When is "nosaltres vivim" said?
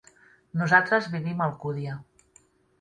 0.61-1.45